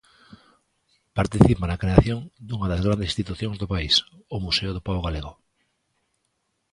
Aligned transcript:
Participa 1.19 1.65
na 1.69 1.79
creación 1.83 2.19
dunha 2.47 2.67
das 2.71 2.83
grandes 2.85 3.09
institucións 3.11 3.57
do 3.61 3.67
país, 3.73 3.95
o 4.35 4.37
Museo 4.45 4.71
do 4.73 4.83
Pobo 4.87 5.01
Galego. 5.07 5.33